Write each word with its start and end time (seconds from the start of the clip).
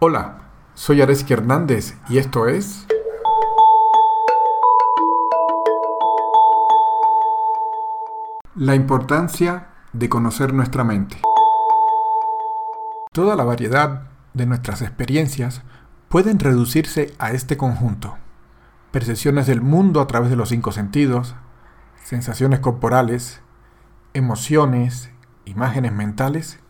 Hola, 0.00 0.38
soy 0.74 1.02
Areski 1.02 1.32
Hernández 1.32 1.96
y 2.08 2.18
esto 2.18 2.46
es... 2.46 2.86
La 8.54 8.76
importancia 8.76 9.70
de 9.92 10.08
conocer 10.08 10.54
nuestra 10.54 10.84
mente. 10.84 11.20
Toda 13.10 13.34
la 13.34 13.42
variedad 13.42 14.04
de 14.34 14.46
nuestras 14.46 14.82
experiencias 14.82 15.62
pueden 16.08 16.38
reducirse 16.38 17.12
a 17.18 17.32
este 17.32 17.56
conjunto. 17.56 18.18
Percepciones 18.92 19.48
del 19.48 19.62
mundo 19.62 20.00
a 20.00 20.06
través 20.06 20.30
de 20.30 20.36
los 20.36 20.50
cinco 20.50 20.70
sentidos, 20.70 21.34
sensaciones 22.04 22.60
corporales, 22.60 23.40
emociones, 24.14 25.10
imágenes 25.44 25.92
mentales 25.92 26.60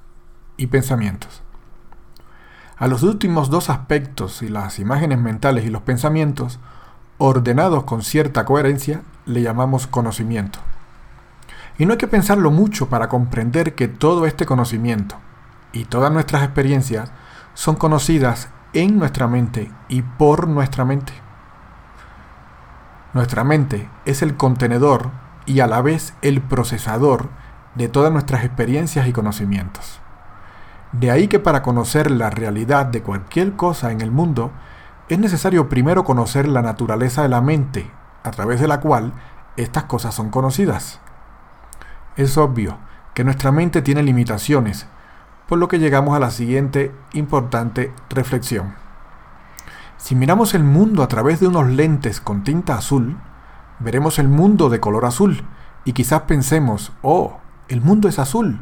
y 0.56 0.68
pensamientos. 0.68 1.42
A 2.78 2.86
los 2.86 3.02
últimos 3.02 3.50
dos 3.50 3.70
aspectos 3.70 4.40
y 4.42 4.48
las 4.48 4.78
imágenes 4.78 5.18
mentales 5.18 5.64
y 5.64 5.68
los 5.68 5.82
pensamientos, 5.82 6.60
ordenados 7.18 7.82
con 7.82 8.02
cierta 8.02 8.44
coherencia, 8.44 9.02
le 9.26 9.42
llamamos 9.42 9.88
conocimiento. 9.88 10.60
Y 11.76 11.86
no 11.86 11.92
hay 11.92 11.98
que 11.98 12.06
pensarlo 12.06 12.52
mucho 12.52 12.88
para 12.88 13.08
comprender 13.08 13.74
que 13.74 13.88
todo 13.88 14.26
este 14.26 14.46
conocimiento 14.46 15.16
y 15.72 15.86
todas 15.86 16.12
nuestras 16.12 16.44
experiencias 16.44 17.10
son 17.54 17.74
conocidas 17.74 18.48
en 18.72 18.96
nuestra 18.96 19.26
mente 19.26 19.72
y 19.88 20.02
por 20.02 20.46
nuestra 20.46 20.84
mente. 20.84 21.12
Nuestra 23.12 23.42
mente 23.42 23.90
es 24.04 24.22
el 24.22 24.36
contenedor 24.36 25.10
y 25.46 25.58
a 25.60 25.66
la 25.66 25.82
vez 25.82 26.14
el 26.22 26.42
procesador 26.42 27.28
de 27.74 27.88
todas 27.88 28.12
nuestras 28.12 28.44
experiencias 28.44 29.08
y 29.08 29.12
conocimientos. 29.12 30.00
De 30.92 31.10
ahí 31.10 31.28
que 31.28 31.38
para 31.38 31.62
conocer 31.62 32.10
la 32.10 32.30
realidad 32.30 32.86
de 32.86 33.02
cualquier 33.02 33.56
cosa 33.56 33.92
en 33.92 34.00
el 34.00 34.10
mundo, 34.10 34.50
es 35.08 35.18
necesario 35.18 35.68
primero 35.68 36.04
conocer 36.04 36.48
la 36.48 36.62
naturaleza 36.62 37.22
de 37.22 37.28
la 37.28 37.40
mente, 37.40 37.90
a 38.24 38.30
través 38.30 38.60
de 38.60 38.68
la 38.68 38.80
cual 38.80 39.12
estas 39.56 39.84
cosas 39.84 40.14
son 40.14 40.30
conocidas. 40.30 41.00
Es 42.16 42.38
obvio 42.38 42.78
que 43.14 43.24
nuestra 43.24 43.52
mente 43.52 43.82
tiene 43.82 44.02
limitaciones, 44.02 44.86
por 45.46 45.58
lo 45.58 45.68
que 45.68 45.78
llegamos 45.78 46.16
a 46.16 46.20
la 46.20 46.30
siguiente 46.30 46.94
importante 47.12 47.92
reflexión. 48.10 48.74
Si 49.96 50.14
miramos 50.14 50.54
el 50.54 50.62
mundo 50.62 51.02
a 51.02 51.08
través 51.08 51.40
de 51.40 51.48
unos 51.48 51.68
lentes 51.68 52.20
con 52.20 52.44
tinta 52.44 52.76
azul, 52.76 53.16
veremos 53.78 54.18
el 54.18 54.28
mundo 54.28 54.68
de 54.68 54.80
color 54.80 55.04
azul 55.04 55.44
y 55.84 55.92
quizás 55.92 56.22
pensemos, 56.22 56.92
oh, 57.02 57.38
el 57.68 57.80
mundo 57.80 58.08
es 58.08 58.18
azul. 58.18 58.60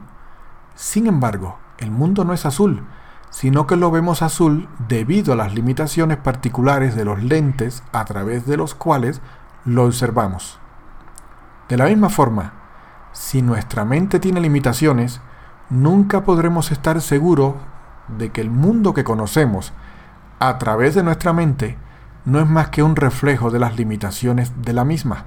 Sin 0.75 1.07
embargo, 1.07 1.59
el 1.79 1.91
mundo 1.91 2.25
no 2.25 2.33
es 2.33 2.47
azul, 2.47 2.85
sino 3.31 3.67
que 3.67 3.77
lo 3.77 3.91
vemos 3.91 4.23
azul 4.23 4.69
debido 4.89 5.33
a 5.33 5.37
las 5.37 5.55
limitaciones 5.55 6.17
particulares 6.19 6.95
de 6.95 7.05
los 7.05 7.23
lentes 7.23 7.83
a 7.93 8.05
través 8.05 8.47
de 8.47 8.57
los 8.57 8.75
cuales 8.75 9.21
lo 9.65 9.85
observamos. 9.85 10.59
De 11.69 11.77
la 11.77 11.87
misma 11.87 12.09
forma, 12.09 12.55
si 13.13 13.43
nuestra 13.43 13.85
mente 13.85 14.21
tiene 14.21 14.41
limitaciones, 14.41 15.21
nunca 15.69 16.25
podremos 16.25 16.71
estar 16.71 17.01
seguros 17.01 17.55
de 18.09 18.31
que 18.31 18.41
el 18.41 18.51
mundo 18.51 18.95
que 18.95 19.05
conocemos 19.05 19.73
a 20.39 20.59
través 20.59 20.95
de 20.95 21.03
nuestra 21.03 21.33
mente 21.33 21.77
no 22.25 22.41
es 22.41 22.47
más 22.47 22.69
que 22.69 22.83
un 22.83 22.97
reflejo 22.97 23.51
de 23.51 23.59
las 23.59 23.77
limitaciones 23.77 24.53
de 24.63 24.73
la 24.73 24.85
misma. 24.85 25.25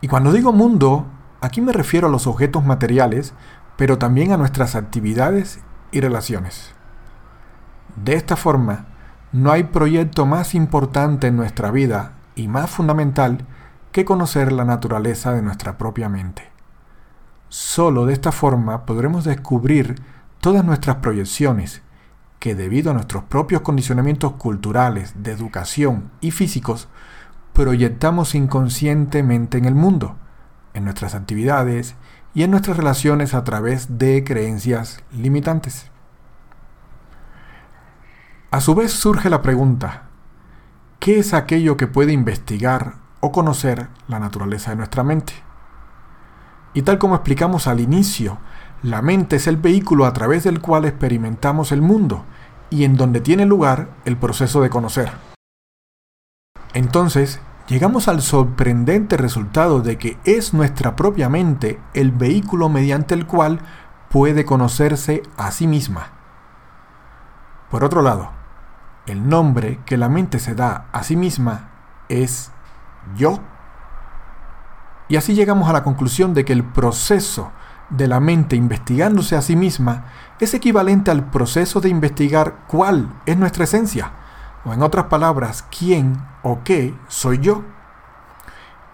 Y 0.00 0.08
cuando 0.08 0.32
digo 0.32 0.52
mundo, 0.52 1.06
aquí 1.40 1.60
me 1.60 1.72
refiero 1.72 2.08
a 2.08 2.10
los 2.10 2.26
objetos 2.26 2.64
materiales 2.64 3.34
pero 3.76 3.98
también 3.98 4.32
a 4.32 4.36
nuestras 4.36 4.74
actividades 4.74 5.60
y 5.92 6.00
relaciones. 6.00 6.74
De 7.96 8.14
esta 8.14 8.36
forma, 8.36 8.86
no 9.32 9.52
hay 9.52 9.64
proyecto 9.64 10.26
más 10.26 10.54
importante 10.54 11.26
en 11.26 11.36
nuestra 11.36 11.70
vida 11.70 12.12
y 12.34 12.48
más 12.48 12.70
fundamental 12.70 13.46
que 13.92 14.04
conocer 14.04 14.52
la 14.52 14.64
naturaleza 14.64 15.32
de 15.32 15.42
nuestra 15.42 15.78
propia 15.78 16.08
mente. 16.08 16.50
Solo 17.48 18.06
de 18.06 18.12
esta 18.12 18.32
forma 18.32 18.84
podremos 18.84 19.24
descubrir 19.24 20.02
todas 20.40 20.64
nuestras 20.64 20.96
proyecciones 20.96 21.82
que 22.38 22.54
debido 22.54 22.90
a 22.90 22.94
nuestros 22.94 23.24
propios 23.24 23.62
condicionamientos 23.62 24.32
culturales, 24.32 25.14
de 25.22 25.32
educación 25.32 26.10
y 26.20 26.30
físicos, 26.30 26.88
proyectamos 27.52 28.34
inconscientemente 28.34 29.56
en 29.58 29.64
el 29.64 29.74
mundo, 29.74 30.16
en 30.74 30.84
nuestras 30.84 31.14
actividades 31.14 31.94
y 32.36 32.42
en 32.42 32.50
nuestras 32.50 32.76
relaciones 32.76 33.32
a 33.32 33.44
través 33.44 33.96
de 33.96 34.22
creencias 34.22 35.02
limitantes. 35.10 35.90
A 38.50 38.60
su 38.60 38.74
vez 38.74 38.92
surge 38.92 39.30
la 39.30 39.40
pregunta, 39.40 40.10
¿qué 41.00 41.18
es 41.18 41.32
aquello 41.32 41.78
que 41.78 41.86
puede 41.86 42.12
investigar 42.12 42.96
o 43.20 43.32
conocer 43.32 43.88
la 44.06 44.18
naturaleza 44.18 44.70
de 44.70 44.76
nuestra 44.76 45.02
mente? 45.02 45.32
Y 46.74 46.82
tal 46.82 46.98
como 46.98 47.14
explicamos 47.14 47.68
al 47.68 47.80
inicio, 47.80 48.36
la 48.82 49.00
mente 49.00 49.36
es 49.36 49.46
el 49.46 49.56
vehículo 49.56 50.04
a 50.04 50.12
través 50.12 50.44
del 50.44 50.60
cual 50.60 50.84
experimentamos 50.84 51.72
el 51.72 51.80
mundo 51.80 52.26
y 52.68 52.84
en 52.84 52.98
donde 52.98 53.22
tiene 53.22 53.46
lugar 53.46 53.88
el 54.04 54.18
proceso 54.18 54.60
de 54.60 54.68
conocer. 54.68 55.10
Entonces, 56.74 57.40
llegamos 57.66 58.06
al 58.08 58.22
sorprendente 58.22 59.16
resultado 59.16 59.80
de 59.80 59.98
que 59.98 60.18
es 60.24 60.54
nuestra 60.54 60.96
propia 60.96 61.28
mente 61.28 61.80
el 61.94 62.12
vehículo 62.12 62.68
mediante 62.68 63.14
el 63.14 63.26
cual 63.26 63.60
puede 64.08 64.44
conocerse 64.44 65.22
a 65.36 65.50
sí 65.50 65.66
misma. 65.66 66.12
Por 67.70 67.82
otro 67.84 68.02
lado, 68.02 68.30
el 69.06 69.28
nombre 69.28 69.80
que 69.84 69.96
la 69.96 70.08
mente 70.08 70.38
se 70.38 70.54
da 70.54 70.86
a 70.92 71.02
sí 71.02 71.16
misma 71.16 71.70
es 72.08 72.52
yo. 73.16 73.40
Y 75.08 75.16
así 75.16 75.34
llegamos 75.34 75.68
a 75.68 75.72
la 75.72 75.82
conclusión 75.82 76.34
de 76.34 76.44
que 76.44 76.52
el 76.52 76.64
proceso 76.64 77.52
de 77.90 78.08
la 78.08 78.18
mente 78.18 78.56
investigándose 78.56 79.36
a 79.36 79.42
sí 79.42 79.54
misma 79.54 80.06
es 80.40 80.54
equivalente 80.54 81.10
al 81.10 81.30
proceso 81.30 81.80
de 81.80 81.88
investigar 81.88 82.64
cuál 82.66 83.08
es 83.26 83.36
nuestra 83.36 83.64
esencia 83.64 84.12
o 84.66 84.74
en 84.74 84.82
otras 84.82 85.06
palabras, 85.06 85.64
quién 85.76 86.22
o 86.42 86.60
qué 86.64 86.94
soy 87.08 87.38
yo. 87.38 87.62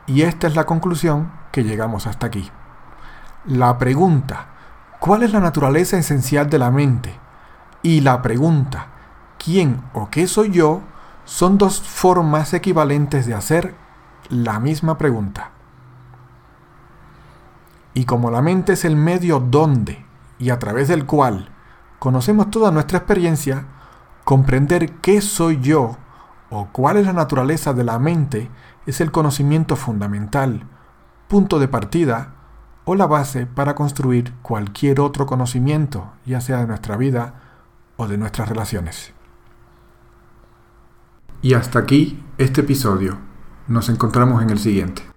Y 0.07 0.23
esta 0.23 0.47
es 0.47 0.55
la 0.55 0.67
conclusión 0.67 1.33
que 1.51 1.65
llegamos 1.65 2.07
hasta 2.07 2.27
aquí. 2.27 2.51
La 3.47 3.79
pregunta, 3.79 4.47
¿cuál 5.01 5.23
es 5.23 5.33
la 5.33 5.41
naturaleza 5.41 5.97
esencial 5.97 6.49
de 6.51 6.59
la 6.59 6.71
mente? 6.71 7.19
Y 7.83 8.03
la 8.03 8.23
pregunta, 8.23 8.89
¿quién 9.39 9.83
o 9.95 10.11
qué 10.11 10.27
soy 10.27 10.51
yo? 10.51 10.83
son 11.25 11.59
dos 11.59 11.81
formas 11.81 12.53
equivalentes 12.53 13.27
de 13.27 13.35
hacer 13.35 13.75
la 14.29 14.61
misma 14.61 14.99
pregunta. 14.99 15.51
Y 17.95 18.05
como 18.05 18.31
la 18.31 18.43
mente 18.43 18.73
es 18.73 18.85
el 18.85 18.97
medio 18.97 19.39
donde 19.39 20.05
y 20.39 20.51
a 20.51 20.59
través 20.59 20.89
del 20.89 21.07
cual 21.07 21.51
conocemos 21.99 22.51
toda 22.51 22.71
nuestra 22.71 22.99
experiencia, 22.99 23.67
Comprender 24.25 24.93
qué 25.01 25.21
soy 25.21 25.61
yo 25.61 25.97
o 26.51 26.69
cuál 26.73 26.97
es 26.97 27.07
la 27.07 27.13
naturaleza 27.13 27.73
de 27.73 27.85
la 27.85 27.99
mente 27.99 28.51
es 28.87 29.01
el 29.01 29.11
conocimiento 29.11 29.77
fundamental, 29.77 30.67
punto 31.29 31.59
de 31.59 31.69
partida 31.69 32.35
o 32.85 32.95
la 32.95 33.07
base 33.07 33.47
para 33.47 33.75
construir 33.75 34.33
cualquier 34.43 35.01
otro 35.01 35.27
conocimiento, 35.27 36.13
ya 36.25 36.41
sea 36.41 36.59
de 36.59 36.67
nuestra 36.67 36.97
vida 36.97 37.35
o 37.97 38.09
de 38.09 38.19
nuestras 38.19 38.49
relaciones. 38.49 39.13
Y 41.41 41.55
hasta 41.55 41.81
aquí 41.81 42.23
este 42.39 42.61
episodio. 42.61 43.19
Nos 43.69 43.89
encontramos 43.89 44.43
en 44.43 44.51
el 44.51 44.59
siguiente. 44.59 45.12